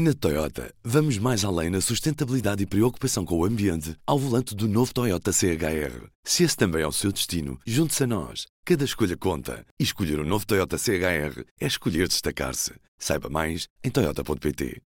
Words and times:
Na 0.00 0.14
Toyota, 0.14 0.72
vamos 0.84 1.18
mais 1.18 1.44
além 1.44 1.70
na 1.70 1.80
sustentabilidade 1.80 2.62
e 2.62 2.66
preocupação 2.66 3.24
com 3.24 3.36
o 3.36 3.44
ambiente 3.44 3.96
ao 4.06 4.16
volante 4.16 4.54
do 4.54 4.68
novo 4.68 4.94
Toyota 4.94 5.32
CHR. 5.32 6.06
Se 6.22 6.44
esse 6.44 6.56
também 6.56 6.82
é 6.82 6.86
o 6.86 6.92
seu 6.92 7.10
destino, 7.10 7.58
junte-se 7.66 8.04
a 8.04 8.06
nós. 8.06 8.46
Cada 8.64 8.84
escolha 8.84 9.16
conta. 9.16 9.66
E 9.76 9.82
escolher 9.82 10.20
o 10.20 10.22
um 10.22 10.24
novo 10.24 10.46
Toyota 10.46 10.78
CHR 10.78 11.42
é 11.60 11.66
escolher 11.66 12.06
destacar-se. 12.06 12.74
Saiba 12.96 13.28
mais 13.28 13.66
em 13.82 13.90
Toyota.pt. 13.90 14.80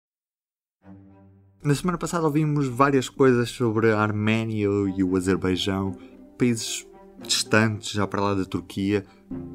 Na 1.63 1.73
semana 1.73 1.97
passada 1.97 2.27
ouvimos 2.27 2.67
várias 2.67 3.09
coisas 3.09 3.49
sobre 3.49 3.91
a 3.91 3.99
Arménia 3.99 4.67
e 4.95 5.03
o 5.03 5.17
Azerbaijão, 5.17 5.97
países 6.37 6.85
distantes, 7.21 7.91
já 7.91 8.07
para 8.07 8.21
lá 8.21 8.33
da 8.33 8.45
Turquia, 8.45 9.05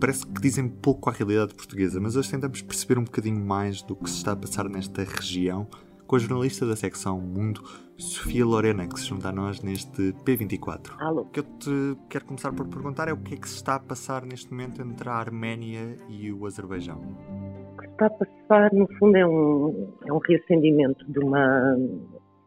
parece 0.00 0.26
que 0.26 0.40
dizem 0.40 0.68
pouco 0.68 1.10
à 1.10 1.12
realidade 1.12 1.54
portuguesa, 1.54 2.00
mas 2.00 2.16
hoje 2.16 2.30
tentamos 2.30 2.62
perceber 2.62 2.98
um 2.98 3.04
bocadinho 3.04 3.44
mais 3.44 3.82
do 3.82 3.96
que 3.96 4.08
se 4.08 4.16
está 4.16 4.32
a 4.32 4.36
passar 4.36 4.68
nesta 4.68 5.02
região 5.02 5.66
com 6.06 6.16
a 6.16 6.18
jornalista 6.18 6.66
da 6.66 6.76
secção 6.76 7.18
Mundo, 7.20 7.62
Sofia 7.96 8.44
Lorena, 8.44 8.86
que 8.86 9.00
se 9.00 9.06
junta 9.06 9.28
a 9.28 9.32
nós 9.32 9.62
neste 9.62 10.12
P24. 10.24 10.92
Alô. 10.98 11.22
O 11.22 11.24
que 11.26 11.40
eu 11.40 11.44
te 11.44 11.96
quero 12.08 12.24
começar 12.26 12.52
por 12.52 12.66
perguntar 12.68 13.08
é 13.08 13.12
o 13.12 13.16
que 13.16 13.34
é 13.34 13.36
que 13.36 13.48
se 13.48 13.56
está 13.56 13.76
a 13.76 13.80
passar 13.80 14.24
neste 14.24 14.50
momento 14.50 14.82
entre 14.82 15.08
a 15.08 15.14
Arménia 15.14 15.96
e 16.08 16.30
o 16.32 16.46
Azerbaijão. 16.46 16.98
O 16.98 17.76
que 17.78 17.86
está 17.86 18.06
a 18.06 18.10
passar, 18.10 18.72
no 18.72 18.86
fundo, 18.98 19.16
é 19.16 19.26
um, 19.26 19.92
é 20.06 20.12
um 20.12 20.18
reacendimento 20.18 21.10
de 21.10 21.18
uma, 21.20 21.76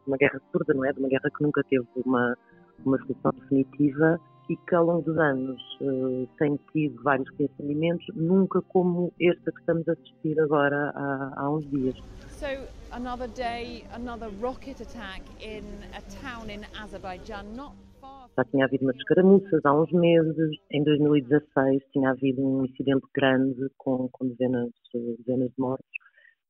uma 0.06 0.16
guerra 0.16 0.40
curda, 0.52 0.72
não 0.74 0.84
é? 0.84 0.92
De 0.92 1.00
uma 1.00 1.08
guerra 1.08 1.30
que 1.36 1.42
nunca 1.42 1.64
teve 1.64 1.86
uma, 2.06 2.36
uma 2.84 2.98
solução 2.98 3.32
definitiva 3.32 4.20
e 4.48 4.56
que 4.56 4.74
ao 4.74 4.84
longo 4.84 5.02
dos 5.02 5.18
anos 5.18 5.60
uh, 5.80 6.26
tem 6.38 6.58
tido 6.72 7.02
vários 7.02 7.28
reacendimentos, 7.38 8.06
nunca 8.14 8.62
como 8.62 9.12
este 9.20 9.52
que 9.52 9.60
estamos 9.60 9.88
a 9.88 9.92
assistir 9.92 10.40
agora 10.40 10.92
há, 10.94 11.32
há 11.36 11.50
uns 11.50 11.68
dias. 11.70 11.96
So 12.30 12.46
another 12.92 13.28
day, 13.28 13.84
another 13.92 14.30
rocket 14.40 14.80
attack 14.80 15.22
in 15.40 15.64
a 15.94 16.00
town 16.22 16.50
in 16.50 16.64
Azerbaijan, 16.80 17.54
not. 17.54 17.74
Já 18.36 18.44
tinha 18.44 18.66
havido 18.66 18.84
umas 18.84 18.96
escaramuças 18.96 19.60
há 19.64 19.74
uns 19.74 19.90
meses. 19.90 20.56
Em 20.70 20.84
2016 20.84 21.82
tinha 21.92 22.10
havido 22.10 22.40
um 22.40 22.64
incidente 22.64 23.04
grande 23.12 23.68
com, 23.76 24.08
com 24.12 24.28
dezenas, 24.28 24.70
dezenas 24.94 25.48
de 25.48 25.58
mortos 25.58 25.88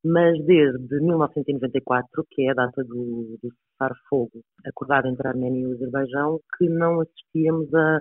mas 0.05 0.39
desde 0.45 1.01
1994, 1.01 2.25
que 2.31 2.43
é 2.43 2.51
a 2.51 2.55
data 2.55 2.85
do, 2.85 3.37
do 3.43 3.49
cessar-fogo 3.51 4.43
acordado 4.67 5.09
entre 5.09 5.27
a 5.27 5.31
Arménia 5.31 5.63
e 5.63 5.67
o 5.67 5.73
Azerbaijão, 5.73 6.41
que 6.57 6.69
não 6.69 7.01
assistíamos 7.01 7.73
a, 7.75 8.01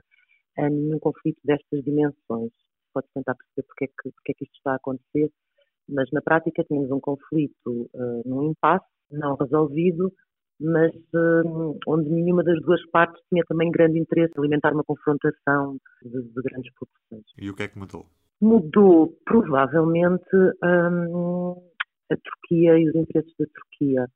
a 0.59 0.69
nenhum 0.69 0.99
conflito 0.99 1.39
destas 1.43 1.83
dimensões. 1.83 2.51
Pode 2.93 3.07
tentar 3.13 3.35
perceber 3.35 3.67
porque 3.67 3.85
é, 3.85 3.87
que, 3.87 4.11
porque 4.11 4.31
é 4.31 4.35
que 4.35 4.45
isto 4.45 4.55
está 4.55 4.73
a 4.73 4.75
acontecer, 4.75 5.31
mas 5.89 6.09
na 6.11 6.21
prática 6.21 6.63
tínhamos 6.63 6.91
um 6.91 6.99
conflito 6.99 7.89
uh, 7.93 8.21
num 8.25 8.51
impasse, 8.51 8.85
não 9.11 9.35
resolvido, 9.35 10.11
mas 10.59 10.93
uh, 10.93 11.77
onde 11.87 12.09
nenhuma 12.09 12.43
das 12.43 12.59
duas 12.61 12.83
partes 12.89 13.21
tinha 13.29 13.43
também 13.47 13.71
grande 13.71 13.99
interesse 13.99 14.33
em 14.35 14.39
alimentar 14.39 14.73
uma 14.73 14.83
confrontação 14.83 15.77
de, 16.03 16.21
de 16.21 16.41
grandes 16.41 16.73
proporções. 16.73 17.25
E 17.37 17.49
o 17.49 17.55
que 17.55 17.63
é 17.63 17.67
que 17.67 17.77
mudou? 17.77 18.05
Mudou 18.41 19.15
provavelmente 19.25 20.35
um, 20.63 21.55
a 22.11 22.17
Turquia 22.17 22.77
e 22.77 22.89
os 22.89 22.95
interesses 22.95 23.33
da 23.39 23.45
Turquia. 23.53 24.07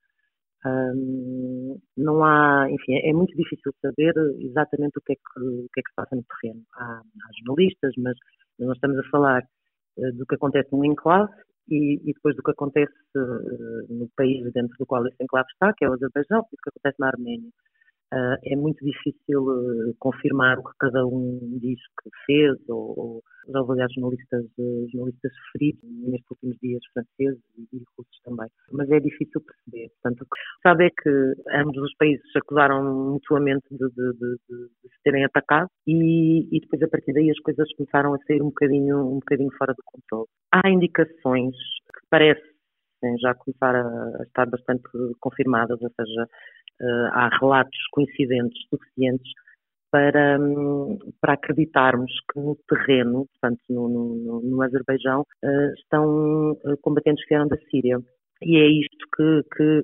Um, 0.64 1.80
não 1.97 2.23
há, 2.23 2.67
enfim, 2.70 2.94
é 2.94 3.11
muito 3.14 3.36
difícil 3.36 3.73
saber 3.81 4.14
exatamente 4.39 4.97
o 4.97 5.02
que 5.02 5.14
é 5.14 5.16
que, 5.16 5.39
o 5.42 5.67
que, 5.73 5.80
é 5.80 5.84
que 5.84 5.89
se 5.89 5.95
passa 5.95 6.16
no 6.16 6.23
terreno. 6.23 6.64
Há, 6.75 7.02
há 7.02 7.30
jornalistas, 7.39 7.94
mas 7.97 8.16
nós 8.59 8.75
estamos 8.75 9.00
a 9.00 9.09
falar 9.09 9.42
uh, 9.42 10.12
do 10.14 10.25
que 10.25 10.36
acontece 10.36 10.72
no 10.72 10.86
enclave 10.86 11.31
e, 11.69 11.95
e, 12.03 12.14
depois 12.14 12.36
do 12.36 12.44
que 12.44 12.52
acontece 12.52 12.94
uh, 13.16 13.94
no 13.94 14.08
país 14.16 14.44
dentro 14.53 14.75
do 14.78 14.86
qual 14.86 15.06
esse 15.08 15.23
enclave 15.23 15.47
está, 15.52 15.73
que 15.73 15.86
é 15.86 15.89
o 15.89 15.94
Azerbaijão, 15.94 16.42
e 16.42 16.56
do 16.56 16.62
que 16.62 16.69
acontece 16.69 17.00
na 17.00 17.08
Arménia. 17.08 17.50
Uh, 18.14 18.38
é 18.44 18.56
muito 18.56 18.84
difícil 18.86 19.42
uh, 19.42 19.95
confirmar 19.97 20.59
o 20.59 20.64
que 20.64 20.78
cada 20.80 21.06
um 21.08 21.58
diz 21.59 21.80
que 22.03 22.09
fez, 22.25 22.57
ou, 22.69 23.00
ou 23.00 23.24
já 23.51 23.59
houve 23.59 23.79
jornalistas, 23.94 24.45
jornalistas 24.91 25.31
feridos 25.51 25.84
nestes 25.84 26.31
últimos 26.31 26.57
dias, 26.62 26.81
franceses 26.94 27.41
e, 27.73 27.78
russos 27.97 28.19
também. 28.23 28.47
Mas 28.72 28.89
é 28.89 29.00
difícil 29.00 29.41
perceber. 29.41 29.89
Portanto, 30.01 30.22
o 30.22 30.25
que 30.25 30.41
sabe 30.63 30.85
é 30.85 30.89
que 30.89 31.34
ambos 31.59 31.78
os 31.78 31.95
países 31.95 32.23
se 32.31 32.38
acusaram 32.38 33.12
mutuamente 33.13 33.67
de, 33.72 33.78
de, 33.78 34.13
de, 34.13 34.38
de 34.50 34.89
se 34.89 35.03
terem 35.03 35.25
atacado 35.25 35.67
e, 35.88 36.47
e, 36.56 36.59
depois 36.59 36.81
a 36.81 36.88
partir 36.88 37.13
daí 37.13 37.29
as 37.29 37.39
coisas 37.39 37.67
começaram 37.75 38.13
a 38.13 38.17
sair 38.25 38.41
um 38.41 38.50
bocadinho, 38.50 39.00
um 39.00 39.19
bocadinho 39.19 39.51
fora 39.57 39.73
do 39.73 39.83
controle. 39.85 40.28
Há 40.51 40.69
indicações 40.69 41.56
que 41.56 42.07
parecem 42.09 42.51
já 43.22 43.33
começar 43.35 43.75
a, 43.75 44.19
a 44.19 44.23
estar 44.23 44.45
bastante 44.45 44.83
confirmadas, 45.19 45.81
ou 45.81 45.89
seja, 45.89 46.23
uh, 46.81 47.07
há 47.12 47.29
relatos 47.39 47.78
coincidentes 47.91 48.62
suficientes 48.69 49.31
para, 49.91 50.40
para 51.19 51.34
acreditarmos 51.34 52.12
que 52.31 52.40
no 52.40 52.57
terreno, 52.68 53.28
portanto 53.28 53.62
no, 53.69 53.90
no, 53.90 54.41
no 54.41 54.62
Azerbaijão, 54.62 55.22
uh, 55.22 55.74
estão 55.78 56.52
uh, 56.52 56.78
combatentes 56.81 57.24
que 57.25 57.29
vieram 57.29 57.47
da 57.47 57.57
Síria. 57.69 57.97
E 58.41 58.57
é 58.57 58.68
isto 58.68 59.07
que, 59.16 59.41
que, 59.56 59.84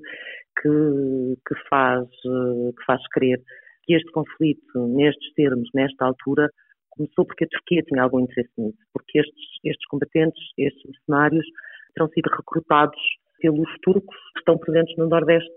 que, 0.60 1.36
que 1.46 1.68
faz, 1.68 2.08
que 2.08 2.84
faz 2.84 3.00
crer 3.12 3.40
que 3.84 3.94
este 3.94 4.10
conflito, 4.12 4.86
nestes 4.88 5.32
termos, 5.34 5.68
nesta 5.74 6.04
altura, 6.04 6.48
começou 6.90 7.24
porque 7.24 7.44
a 7.44 7.48
Turquia 7.48 7.82
tinha 7.82 8.02
algum 8.02 8.20
interesse 8.20 8.50
nisso, 8.58 8.78
porque 8.92 9.20
estes, 9.20 9.44
estes 9.64 9.86
combatentes, 9.86 10.42
estes 10.58 10.82
mercenários, 10.84 11.46
terão 11.94 12.08
sido 12.10 12.28
recrutados 12.28 13.00
pelos 13.40 13.70
turcos 13.82 14.16
que 14.34 14.40
estão 14.40 14.58
presentes 14.58 14.94
no 14.96 15.08
nordeste 15.08 15.48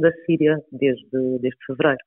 da 0.00 0.10
Síria 0.24 0.56
desde, 0.72 1.38
desde 1.40 1.58
fevereiro. 1.66 1.98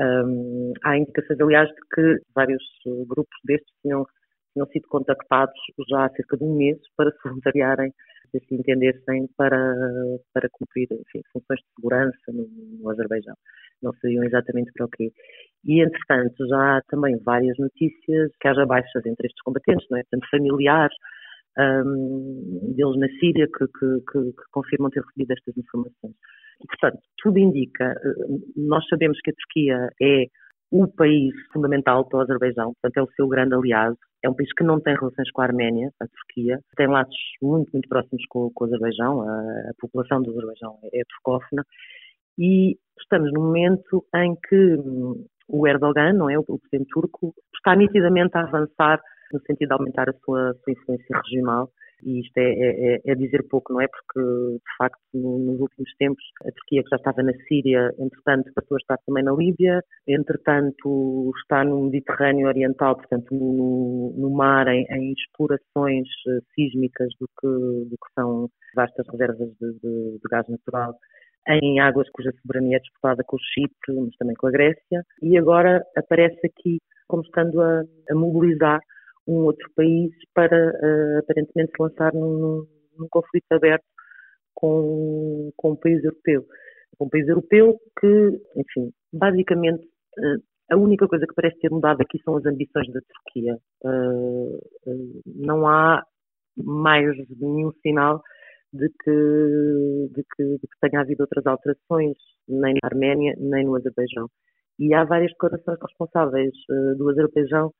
Um, 0.00 0.72
há 0.82 0.96
indicações, 0.96 1.38
aliás, 1.40 1.68
de 1.68 1.80
que 1.94 2.22
vários 2.34 2.62
grupos 3.06 3.36
destes 3.44 3.70
tinham, 3.82 4.06
tinham 4.54 4.66
sido 4.68 4.88
contactados 4.88 5.54
já 5.90 6.06
há 6.06 6.10
cerca 6.10 6.38
de 6.38 6.44
um 6.44 6.56
mês 6.56 6.78
para 6.96 7.10
se 7.10 7.18
voluntariarem, 7.22 7.92
se 8.30 8.38
assim 8.38 8.54
entendessem, 8.54 9.28
para, 9.36 9.74
para 10.32 10.48
cumprir 10.52 10.88
enfim, 10.92 11.20
funções 11.32 11.60
de 11.60 11.66
segurança 11.76 12.32
no, 12.32 12.48
no 12.80 12.90
Azerbaijão. 12.90 13.34
Não 13.82 13.92
sabiam 14.00 14.24
exatamente 14.24 14.72
para 14.72 14.86
o 14.86 14.88
quê. 14.88 15.12
E, 15.64 15.82
entretanto, 15.82 16.46
já 16.48 16.78
há 16.78 16.82
também 16.88 17.18
várias 17.18 17.58
notícias 17.58 18.30
que 18.40 18.48
haja 18.48 18.64
baixas 18.64 19.04
entre 19.04 19.26
estes 19.26 19.42
combatentes, 19.42 19.86
não 19.90 19.98
é? 19.98 20.02
Tanto 20.10 20.26
familiares, 20.30 20.96
um, 21.60 22.74
deles 22.74 22.96
na 22.98 23.08
Síria 23.18 23.46
que, 23.46 23.66
que, 23.66 24.00
que, 24.10 24.32
que, 24.32 24.50
confirmam 24.50 24.90
ter 24.90 25.02
recebido 25.02 25.32
estas 25.32 25.56
informações. 25.56 26.14
E, 26.62 26.66
portanto, 26.66 26.98
tudo 27.22 27.38
indica, 27.38 27.84
eh, 27.84 28.14
nós 28.56 28.86
sabemos 28.88 29.18
que 29.20 29.30
a 29.30 29.34
Turquia 29.34 29.88
é 30.00 30.26
o 30.70 30.86
país 30.86 31.34
fundamental 31.52 32.06
para 32.08 32.18
o 32.18 32.22
Azerbaijão, 32.22 32.72
portanto 32.80 32.96
é 32.96 33.02
o 33.02 33.14
seu 33.16 33.26
grande 33.26 33.54
aliado, 33.54 33.96
é 34.22 34.28
um 34.28 34.34
país 34.34 34.52
que 34.52 34.62
não 34.62 34.80
tem 34.80 34.94
relações 34.94 35.30
com 35.32 35.40
a 35.40 35.44
Arménia, 35.44 35.90
a 36.00 36.06
Turquia, 36.06 36.60
tem 36.76 36.86
laços 36.86 37.16
muito, 37.42 37.70
muito 37.72 37.88
próximos 37.88 38.24
com, 38.28 38.50
com 38.54 38.64
o 38.64 38.66
Azerbaijão, 38.66 39.22
a, 39.22 39.32
a, 39.32 39.72
população 39.80 40.22
do 40.22 40.30
Azerbaijão 40.30 40.78
é, 40.84 41.00
é 41.00 41.02
turcófona, 41.08 41.64
e 42.38 42.76
estamos 43.00 43.32
num 43.32 43.42
momento 43.42 44.04
em 44.14 44.36
que 44.48 44.76
hum, 44.76 45.26
o 45.48 45.66
Erdogan, 45.66 46.12
não 46.12 46.30
é, 46.30 46.38
o 46.38 46.44
presidente 46.44 46.90
turco, 46.90 47.34
está 47.54 47.74
nitidamente 47.74 48.36
a 48.36 48.42
avançar 48.42 49.00
no 49.32 49.40
sentido 49.40 49.68
de 49.68 49.74
aumentar 49.74 50.08
a 50.08 50.12
sua, 50.24 50.54
sua 50.64 50.72
influência 50.72 51.20
regional. 51.24 51.70
E 52.02 52.20
isto 52.20 52.38
é, 52.38 52.50
é, 52.50 52.94
é, 52.94 53.00
é, 53.04 53.14
dizer 53.14 53.46
pouco, 53.48 53.74
não 53.74 53.80
é? 53.80 53.86
Porque, 53.86 54.20
de 54.54 54.76
facto, 54.78 54.98
nos 55.12 55.60
últimos 55.60 55.90
tempos, 55.98 56.24
a 56.46 56.50
Turquia, 56.50 56.82
que 56.82 56.88
já 56.88 56.96
estava 56.96 57.22
na 57.22 57.32
Síria, 57.46 57.92
entretanto, 57.98 58.50
passou 58.54 58.76
a 58.76 58.80
estar 58.80 58.96
também 59.06 59.22
na 59.22 59.32
Líbia, 59.32 59.82
entretanto, 60.08 61.30
está 61.42 61.62
no 61.62 61.84
Mediterrâneo 61.84 62.48
Oriental, 62.48 62.96
portanto, 62.96 63.34
no, 63.34 64.14
no 64.16 64.30
mar, 64.30 64.66
em, 64.68 64.86
em, 64.90 65.12
explorações 65.12 66.08
eh, 66.28 66.38
sísmicas 66.54 67.08
do 67.20 67.28
que, 67.38 67.46
do 67.90 67.96
que 67.96 68.12
são 68.14 68.48
vastas 68.74 69.06
reservas 69.10 69.50
de, 69.60 69.72
de, 69.74 70.12
de 70.12 70.28
gás 70.30 70.48
natural 70.48 70.94
em 71.48 71.80
águas 71.80 72.08
cuja 72.10 72.30
soberania 72.42 72.76
é 72.76 72.80
disputada 72.80 73.24
com 73.24 73.36
o 73.36 73.40
Chipre, 73.40 73.94
mas 74.00 74.14
também 74.16 74.34
com 74.36 74.46
a 74.46 74.50
Grécia, 74.50 75.02
e 75.22 75.38
agora 75.38 75.82
aparece 75.96 76.38
aqui 76.46 76.78
como 77.08 77.22
estando 77.22 77.60
a, 77.60 77.82
a 78.10 78.14
mobilizar 78.14 78.80
um 79.30 79.44
outro 79.44 79.70
país 79.76 80.10
para 80.34 80.72
uh, 80.72 81.18
aparentemente 81.20 81.72
se 81.76 81.82
lançar 81.82 82.12
num, 82.12 82.66
num, 82.98 83.08
conflito 83.08 83.46
aberto 83.52 83.84
com, 84.54 85.52
com 85.56 85.72
um 85.72 85.76
país 85.76 86.02
europeu. 86.02 86.44
Um 87.00 87.08
país 87.08 87.28
europeu 87.28 87.78
que, 87.98 88.40
enfim, 88.56 88.92
basicamente 89.12 89.84
uh, 89.84 90.42
a 90.72 90.76
única 90.76 91.06
coisa 91.06 91.26
que 91.26 91.34
parece 91.34 91.58
ter 91.60 91.70
mudado 91.70 92.00
aqui 92.00 92.20
são 92.24 92.36
as 92.36 92.44
ambições 92.44 92.92
da 92.92 93.00
Turquia. 93.00 93.56
Uh, 93.84 94.60
não 95.26 95.66
há 95.66 96.02
mais 96.56 97.16
nenhum 97.38 97.72
sinal 97.82 98.20
de 98.72 98.88
que, 98.88 100.10
de, 100.14 100.22
que, 100.36 100.44
de 100.44 100.60
que 100.60 100.80
tenha 100.88 101.02
havido 101.02 101.22
outras 101.22 101.46
alterações, 101.46 102.16
nem 102.48 102.74
na 102.74 102.88
Arménia, 102.88 103.34
nem 103.38 103.64
no 103.64 103.76
Azerbaijão. 103.76 104.28
E 104.78 104.94
há 104.94 105.04
várias 105.04 105.32
declarações 105.32 105.78
responsáveis 105.80 106.52
do 106.96 107.10
Azerbaijão 107.10 107.72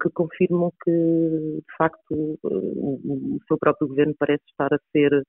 que 0.00 0.10
confirmam 0.10 0.72
que, 0.82 0.90
de 0.90 1.76
facto, 1.76 2.38
eh, 2.44 2.48
o 2.48 3.38
seu 3.48 3.58
próprio 3.58 3.88
governo 3.88 4.14
parece 4.18 4.44
estar 4.48 4.72
a 4.72 4.78
ser 4.92 5.24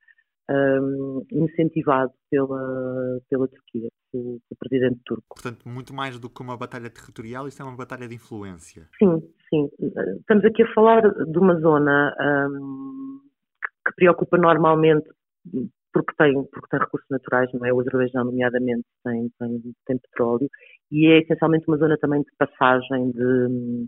um, 0.50 1.26
incentivado 1.32 2.12
pela, 2.30 3.20
pela 3.30 3.48
Turquia, 3.48 3.90
pelo, 4.12 4.40
presidente 4.60 5.00
turco. 5.06 5.36
Portanto, 5.36 5.68
muito 5.68 5.94
mais 5.94 6.20
do 6.20 6.30
que 6.30 6.42
uma 6.42 6.58
batalha 6.58 6.90
territorial, 6.90 7.48
isto 7.48 7.62
é 7.62 7.66
uma 7.66 7.76
batalha 7.76 8.08
de 8.08 8.16
influência. 8.16 8.88
Sim, 8.98 9.22
sim. 9.50 9.70
Estamos 10.20 10.46
aqui 10.46 10.64
a 10.64 10.74
falar 10.74 11.02
de 11.02 11.38
uma 11.38 11.60
zona 11.60 12.16
um, 12.50 13.20
que 13.86 13.94
preocupa 13.96 14.38
normalmente 14.38 15.10
porque 15.94 16.14
tem, 16.18 16.34
porque 16.52 16.68
tem 16.70 16.80
recursos 16.80 17.08
naturais, 17.10 17.50
não 17.54 17.66
é? 17.66 17.74
O 17.74 17.80
Azerbaijão, 17.80 18.26
nomeadamente, 18.26 18.86
tem, 19.04 19.32
tem, 19.40 19.62
tem 19.86 19.98
petróleo 19.98 20.48
e 20.92 21.08
é 21.08 21.20
essencialmente 21.20 21.66
uma 21.68 21.78
zona 21.78 21.98
também 21.98 22.22
de 22.22 22.32
passagem 22.38 23.12
de 23.12 23.88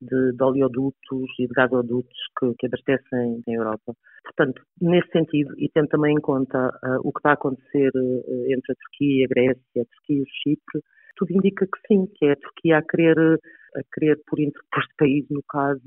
de, 0.00 0.32
de 0.32 0.42
oleodutos 0.42 1.30
e 1.38 1.46
de 1.46 1.54
gasodutos 1.54 2.18
que, 2.38 2.54
que 2.58 2.66
abastecem 2.66 3.42
a 3.46 3.50
Europa. 3.50 3.94
Portanto, 4.24 4.62
nesse 4.80 5.08
sentido, 5.10 5.54
e 5.58 5.68
tendo 5.70 5.88
também 5.88 6.14
em 6.14 6.20
conta 6.20 6.68
uh, 6.68 7.00
o 7.02 7.12
que 7.12 7.26
a 7.26 7.32
acontecer 7.32 7.90
uh, 7.94 8.52
entre 8.52 8.72
a 8.72 8.76
Turquia, 8.76 9.24
a 9.24 9.28
Grécia, 9.28 9.82
a 9.82 9.96
Turquia 9.96 10.18
e 10.18 10.22
o 10.22 10.26
Chipre, 10.42 10.82
tudo 11.16 11.32
indica 11.32 11.66
que 11.66 11.80
sim, 11.88 12.06
que 12.14 12.26
é 12.26 12.32
a 12.32 12.36
Turquia 12.36 12.78
a 12.78 12.82
querer, 12.82 13.18
a 13.18 13.80
querer 13.92 14.20
por 14.26 14.38
interposto 14.38 14.94
país, 14.96 15.26
no 15.30 15.42
caso, 15.48 15.82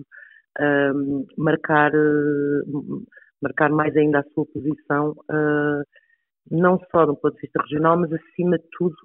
uh, 0.60 1.26
marcar, 1.38 1.92
marcar 3.42 3.70
mais 3.70 3.96
ainda 3.96 4.20
a 4.20 4.24
sua 4.34 4.46
posição, 4.48 5.16
não 6.50 6.80
só 6.92 7.06
do 7.06 7.16
ponto 7.16 7.36
de 7.36 7.42
vista 7.42 7.62
regional, 7.62 7.98
mas 7.98 8.12
acima 8.12 8.58
de 8.58 8.66
tudo 8.78 8.96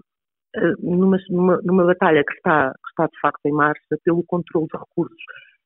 numa, 0.81 1.19
numa, 1.29 1.61
numa, 1.62 1.85
batalha 1.85 2.25
que 2.25 2.32
está, 2.35 2.73
que 2.73 2.88
está 2.91 3.06
de 3.06 3.20
facto 3.20 3.47
em 3.47 3.53
marcha 3.53 3.99
pelo 4.05 4.25
controle 4.25 4.67
de 4.73 4.79
recursos. 4.79 5.23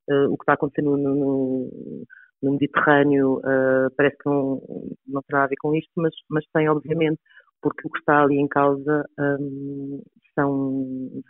Uh, 0.09 0.33
o 0.33 0.37
que 0.37 0.43
está 0.43 0.55
acontecendo 0.55 0.97
no, 0.97 1.15
no, 1.15 2.07
no 2.43 2.53
Mediterrâneo 2.53 3.39
uh, 3.39 3.91
parece 3.97 4.17
que 4.17 4.29
não, 4.29 4.61
não 5.07 5.23
tem 5.23 5.33
nada 5.33 5.45
a 5.45 5.49
ver 5.49 5.57
com 5.61 5.75
isto, 5.75 5.93
mas, 5.97 6.15
mas 6.29 6.45
tem, 6.53 6.69
obviamente, 6.69 7.21
porque 7.63 7.87
o 7.87 7.91
que 7.91 7.99
está 7.99 8.23
ali 8.23 8.39
em 8.39 8.49
causa 8.49 9.05
um, 9.19 10.03
são, 10.35 10.85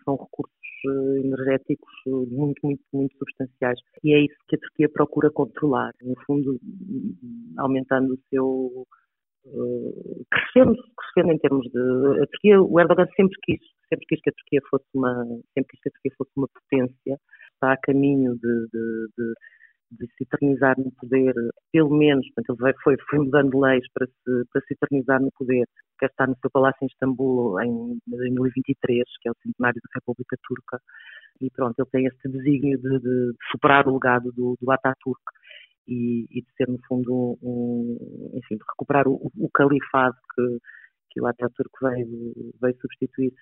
são 0.04 0.16
recursos 0.16 0.56
energéticos 1.22 1.92
muito, 2.06 2.58
muito, 2.64 2.82
muito 2.92 3.16
substanciais. 3.18 3.78
E 4.02 4.14
é 4.14 4.20
isso 4.20 4.36
que 4.48 4.56
a 4.56 4.58
Turquia 4.60 4.88
procura 4.88 5.30
controlar, 5.30 5.92
no 6.00 6.14
fundo, 6.24 6.58
aumentando 7.58 8.14
o 8.14 8.18
seu 8.30 8.86
eh, 9.46 10.24
crescendo, 10.30 10.76
crescendo 11.12 11.32
em 11.32 11.38
termos 11.38 11.66
de 11.70 12.22
a 12.22 12.26
Turquia, 12.26 12.60
o 12.60 12.80
Erdogan 12.80 13.06
sempre 13.16 13.36
quis, 13.42 13.60
sempre 13.88 14.06
quis 14.06 14.20
que 14.20 14.30
a 14.30 14.32
Turquia 14.32 14.60
fosse 14.70 14.86
uma, 14.94 15.24
sempre 15.54 15.70
quis 15.70 15.80
que 15.80 15.88
a 15.88 15.92
Turquia 15.92 16.12
fosse 16.16 16.30
uma 16.36 16.48
potência, 16.48 17.18
está 17.54 17.72
a 17.72 17.76
caminho 17.76 18.34
de, 18.34 18.66
de, 18.72 19.08
de, 19.18 19.34
de 19.92 20.06
se 20.14 20.24
eternizar 20.24 20.78
no 20.78 20.90
poder, 20.92 21.34
pelo 21.72 21.90
menos, 21.90 22.26
portanto, 22.34 22.66
ele 22.66 22.76
foi, 22.82 22.96
foi 23.08 23.18
mudando 23.18 23.60
leis 23.60 23.84
para 23.92 24.06
se, 24.06 24.44
para 24.52 24.62
se 24.62 24.74
eternizar 24.74 25.20
no 25.20 25.30
poder, 25.38 25.66
quer 25.98 26.06
estar 26.06 26.26
no 26.26 26.36
seu 26.40 26.50
palácio 26.50 26.78
em 26.82 26.86
Istambul 26.86 27.60
em 27.60 27.98
2023, 28.06 29.04
que 29.20 29.28
é 29.28 29.32
o 29.32 29.36
centenário 29.42 29.80
da 29.82 30.00
República 30.00 30.36
Turca, 30.42 30.80
e 31.40 31.50
pronto, 31.50 31.74
ele 31.78 31.88
tem 31.90 32.06
esse 32.06 32.28
desígnio 32.28 32.78
de, 32.78 32.98
de 33.00 33.32
superar 33.50 33.88
o 33.88 33.94
legado 33.94 34.30
do, 34.32 34.56
do 34.60 34.70
Ataturk 34.70 35.20
e, 35.88 36.26
e, 36.30 36.42
de 36.42 36.52
ser, 36.56 36.68
no 36.68 36.78
fundo, 36.86 37.38
um, 37.42 38.30
enfim, 38.34 38.56
de 38.56 38.64
recuperar 38.68 39.08
o, 39.08 39.30
o 39.36 39.50
califado 39.52 40.16
que, 40.34 40.58
que 41.10 41.20
o 41.20 41.26
Ataturk 41.26 41.70
veio, 41.82 42.32
veio 42.60 42.76
substituir. 42.80 43.32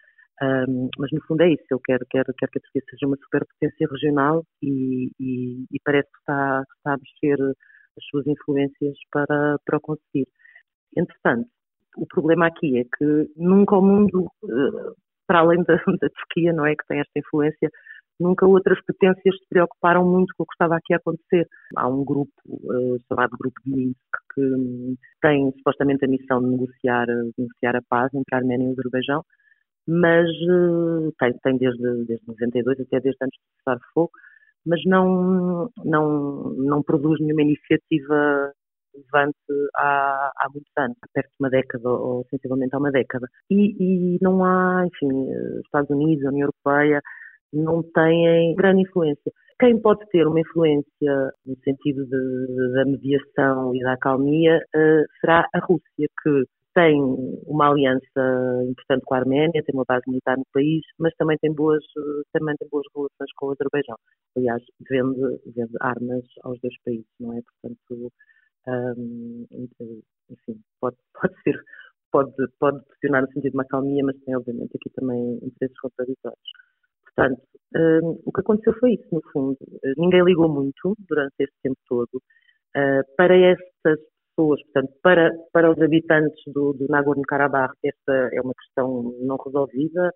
Um, 0.40 0.88
mas, 0.98 1.10
no 1.12 1.20
fundo, 1.26 1.42
é 1.42 1.52
isso. 1.52 1.64
Ele 1.70 1.80
quer, 1.84 1.98
quer, 2.10 2.24
quer 2.24 2.48
que 2.48 2.58
a 2.58 2.62
Turquia 2.62 2.82
seja 2.90 3.06
uma 3.06 3.16
superpotência 3.16 3.86
regional 3.90 4.44
e, 4.62 5.10
e, 5.18 5.64
e 5.70 5.80
parece 5.84 6.08
que 6.10 6.18
está, 6.18 6.62
está 6.76 6.94
a 6.94 6.98
mexer 6.98 7.40
as 7.42 8.04
suas 8.10 8.26
influências 8.26 8.96
para, 9.10 9.56
para 9.64 9.78
o 9.78 9.80
conseguir. 9.80 10.28
Entretanto, 10.96 11.48
o 11.96 12.06
problema 12.06 12.46
aqui 12.46 12.78
é 12.78 12.84
que 12.84 13.30
nunca 13.36 13.76
o 13.76 13.82
mundo, 13.82 14.30
eh, 14.44 14.92
para 15.26 15.40
além 15.40 15.62
da, 15.64 15.74
da 16.00 16.08
Turquia, 16.08 16.52
não 16.52 16.66
é, 16.66 16.74
que 16.74 16.86
tem 16.86 17.00
esta 17.00 17.18
influência, 17.18 17.68
nunca 18.20 18.46
outras 18.46 18.78
potências 18.84 19.36
se 19.36 19.48
preocuparam 19.48 20.04
muito 20.04 20.34
com 20.36 20.42
o 20.42 20.46
que 20.46 20.54
estava 20.54 20.76
aqui 20.76 20.94
a 20.94 20.96
acontecer. 20.96 21.46
Há 21.76 21.88
um 21.88 22.04
grupo 22.04 22.32
uh, 22.46 22.98
chamado 23.08 23.36
Grupo 23.38 23.60
de 23.64 23.70
Minsk 23.70 23.96
que 24.34 24.40
um, 24.40 24.96
tem 25.20 25.52
supostamente 25.58 26.04
a 26.04 26.08
missão 26.08 26.40
de 26.40 26.50
negociar, 26.50 27.06
negociar 27.36 27.76
a 27.76 27.82
paz 27.88 28.12
entre 28.14 28.34
a 28.34 28.38
Arménia 28.38 28.66
e 28.66 28.68
o 28.68 28.72
Azerbaijão, 28.72 29.24
mas 29.86 30.28
uh, 30.28 31.12
tem, 31.18 31.32
tem 31.42 31.58
desde, 31.58 32.04
desde 32.06 32.26
92 32.26 32.80
até 32.80 33.00
desde 33.00 33.24
antes 33.24 33.38
de 33.38 33.56
cessar 33.58 33.78
fogo, 33.94 34.10
mas 34.66 34.80
não, 34.84 35.70
não, 35.84 36.50
não 36.56 36.82
produz 36.82 37.20
nenhuma 37.20 37.42
iniciativa 37.42 38.52
relevante 38.94 39.38
há, 39.76 40.32
há 40.36 40.48
muitos 40.52 40.72
anos, 40.76 40.96
perto 41.12 41.28
de 41.28 41.36
uma 41.40 41.50
década 41.50 41.88
ou 41.88 42.26
sensivelmente 42.30 42.74
há 42.74 42.78
uma 42.78 42.90
década. 42.90 43.26
E, 43.50 44.14
e 44.16 44.18
não 44.20 44.44
há, 44.44 44.84
enfim, 44.86 45.30
eh, 45.30 45.60
Estados 45.64 45.90
Unidos, 45.90 46.24
União 46.24 46.48
Europeia, 46.48 47.00
não 47.52 47.82
têm 47.82 48.54
grande 48.54 48.82
influência. 48.82 49.32
Quem 49.60 49.80
pode 49.80 50.06
ter 50.10 50.26
uma 50.26 50.40
influência 50.40 51.32
no 51.44 51.56
sentido 51.64 52.04
de, 52.04 52.72
da 52.74 52.84
mediação 52.84 53.74
e 53.74 53.80
da 53.80 53.94
acalmia 53.94 54.58
uh, 54.58 55.04
será 55.20 55.48
a 55.52 55.58
Rússia, 55.58 56.06
que 56.22 56.44
tem 56.74 57.00
uma 57.44 57.70
aliança 57.70 58.22
importante 58.68 59.02
com 59.04 59.14
a 59.14 59.18
Arménia, 59.18 59.64
tem 59.64 59.74
uma 59.74 59.84
base 59.88 60.04
militar 60.06 60.36
no 60.36 60.44
país, 60.52 60.80
mas 60.96 61.12
também 61.16 61.36
tem 61.38 61.52
boas, 61.52 61.82
também 62.32 62.54
tem 62.56 62.68
boas 62.70 62.86
relações 62.94 63.32
com 63.36 63.46
o 63.46 63.50
Azerbaijão. 63.50 63.96
Aliás, 64.36 64.62
vende, 64.88 65.40
vende 65.56 65.72
armas 65.80 66.24
aos 66.44 66.60
dois 66.60 66.74
países, 66.84 67.06
não 67.18 67.36
é? 67.36 67.40
Portanto, 67.42 68.12
um, 68.68 69.46
enfim, 70.30 70.60
pode, 70.80 70.96
pode 71.20 71.34
ser, 71.42 71.60
pode, 72.12 72.32
pode 72.60 72.78
no 72.78 73.26
sentido 73.32 73.50
de 73.50 73.56
uma 73.56 73.64
acalmia, 73.64 74.04
mas 74.04 74.16
tem 74.20 74.36
obviamente 74.36 74.70
aqui 74.76 74.90
também 74.94 75.34
interesses 75.42 75.80
contraditórios. 75.80 76.50
Portanto, 77.18 77.42
uh, 77.74 78.20
o 78.24 78.32
que 78.32 78.40
aconteceu 78.40 78.72
foi 78.78 78.92
isso, 78.94 79.08
no 79.10 79.20
fundo. 79.32 79.58
Uh, 79.60 79.94
ninguém 79.96 80.22
ligou 80.22 80.48
muito 80.48 80.94
durante 81.08 81.34
este 81.40 81.56
tempo 81.64 81.78
todo 81.88 82.14
uh, 82.14 83.02
para 83.16 83.36
estas 83.36 83.98
pessoas, 84.36 84.62
portanto, 84.66 84.92
para, 85.02 85.32
para 85.52 85.72
os 85.72 85.82
habitantes 85.82 86.40
do, 86.46 86.74
do 86.74 86.86
Nagorno-Karabakh, 86.88 87.74
esta 87.84 88.30
é 88.32 88.40
uma 88.40 88.54
questão 88.54 89.12
não 89.20 89.36
resolvida, 89.36 90.12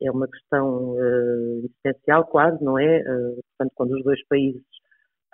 é 0.00 0.10
uma 0.10 0.26
questão 0.26 0.94
uh, 0.94 1.58
existencial 1.58 2.24
quase, 2.26 2.62
não 2.64 2.78
é? 2.78 3.02
portanto, 3.04 3.72
quando 3.74 3.92
os 3.92 4.02
dois 4.02 4.26
países 4.28 4.62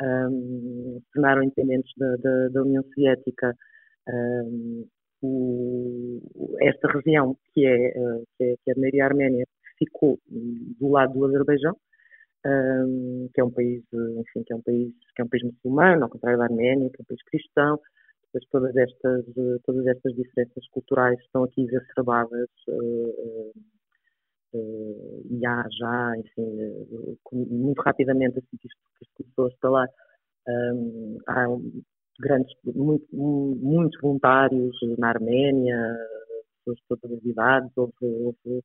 um, 0.03 0.99
se 1.01 1.13
tornaram 1.15 1.45
independentes 1.45 1.93
da, 1.97 2.17
da, 2.17 2.49
da 2.49 2.63
União 2.63 2.83
Soviética, 2.83 3.55
um, 4.09 4.89
o, 5.23 6.21
esta 6.63 6.89
região, 6.89 7.37
que 7.55 7.65
é, 7.65 7.93
que 8.37 8.45
é, 8.45 8.55
que 8.65 8.71
é 8.71 8.73
a 8.73 8.81
maioria 8.81 9.05
arménia, 9.05 9.47
ficou 9.85 10.19
do 10.29 10.89
lado 10.89 11.13
do 11.13 11.25
Azerbaijão, 11.27 11.77
um, 12.45 13.29
que 13.33 13.41
é 13.41 13.45
um 13.45 13.51
país, 13.51 13.83
enfim, 13.93 14.43
que 14.45 14.53
é 14.53 14.57
um 14.57 14.63
país, 14.63 14.93
que 15.15 15.23
é 15.23 15.25
um 15.25 15.29
país 15.29 15.43
muçulmano, 15.45 16.05
ao 16.05 16.11
contrário 16.11 16.39
da 16.39 16.45
Arménia, 16.45 16.91
que 16.91 16.97
é 17.01 17.03
um 17.03 17.07
país 17.07 17.23
cristão. 17.25 17.81
Todas 18.51 18.75
estas, 18.75 19.27
todas 19.67 19.87
estas 19.87 20.15
diferenças 20.15 20.67
culturais 20.71 21.21
estão 21.21 21.45
aqui 21.45 21.63
exacerbadas 21.65 22.49
uh, 22.67 23.53
uh, 24.55 25.27
e 25.31 25.45
há 25.45 25.67
já, 25.71 26.15
enfim, 26.17 27.27
muito 27.31 27.83
rapidamente 27.83 28.39
assim 28.39 28.57
que 28.59 28.67
isto, 28.67 28.81
que 28.99 29.05
isto 29.05 29.35
começou 29.37 29.77
a 29.77 29.87
um, 30.49 31.19
há 31.29 31.47
grandes, 32.21 32.53
muito, 32.65 33.07
muitos 33.15 34.01
voluntários 34.01 34.77
na 34.99 35.11
Arménia, 35.11 35.97
pessoas 36.65 36.79
de 36.79 36.85
todas 36.89 37.19
as 37.19 37.25
idades, 37.25 37.71
houve, 37.77 37.93
houve 38.01 38.65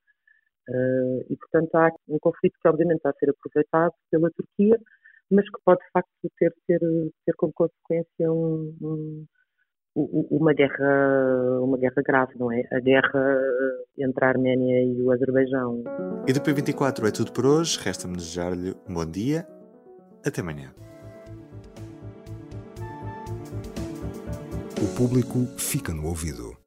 Uh, 0.70 1.26
e, 1.30 1.38
portanto, 1.38 1.76
há 1.76 1.90
um 2.10 2.20
conflito 2.20 2.58
que, 2.62 2.68
obviamente, 2.68 2.98
está 2.98 3.10
a 3.10 3.14
ser 3.14 3.30
aproveitado 3.30 3.94
pela 4.12 4.30
Turquia, 4.32 4.78
mas 5.32 5.46
que 5.46 5.60
pode, 5.64 5.80
de 5.80 5.92
facto, 5.92 6.10
ter, 6.38 6.54
ter, 6.68 6.80
ter 7.26 7.34
como 7.38 7.54
consequência 7.54 8.32
um, 8.32 8.76
um, 8.82 9.26
uma, 9.96 10.54
guerra, 10.54 11.62
uma 11.62 11.78
guerra 11.78 12.02
grave, 12.06 12.34
não 12.38 12.52
é? 12.52 12.64
A 12.72 12.80
guerra 12.80 13.42
entre 13.98 14.26
a 14.26 14.30
Arménia 14.30 14.84
e 14.84 15.02
o 15.02 15.12
Azerbaijão. 15.12 15.84
E 16.28 16.34
do 16.34 16.40
P24 16.42 17.08
é 17.08 17.12
tudo 17.12 17.32
por 17.32 17.46
hoje. 17.46 17.80
Resta-me 17.82 18.16
desejar-lhe 18.16 18.76
um 18.88 18.94
bom 18.94 19.06
dia. 19.06 19.48
Até 20.26 20.42
amanhã. 20.42 20.74
O 24.82 24.96
público 24.96 25.40
fica 25.58 25.94
no 25.94 26.06
ouvido. 26.08 26.67